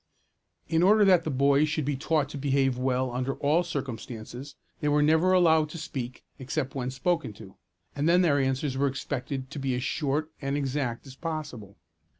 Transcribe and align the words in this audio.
In 0.67 0.81
order 0.81 1.05
that 1.05 1.25
the 1.25 1.29
boys 1.29 1.69
should 1.69 1.85
be 1.85 1.95
taught 1.95 2.27
to 2.29 2.37
behave 2.39 2.75
well 2.75 3.11
under 3.11 3.35
all 3.35 3.63
circumstances, 3.63 4.55
they 4.79 4.87
were 4.89 5.03
never 5.03 5.31
allowed 5.31 5.69
to 5.69 5.77
speak 5.77 6.23
except 6.39 6.73
when 6.73 6.89
spoken 6.89 7.33
to, 7.33 7.53
and 7.95 8.09
then 8.09 8.23
their 8.23 8.39
answers 8.39 8.75
were 8.75 8.87
expected 8.87 9.51
to 9.51 9.59
be 9.59 9.75
as 9.75 9.83
short 9.83 10.31
and 10.41 10.57
exact 10.57 11.05
as 11.05 11.13
possible. 11.15 11.77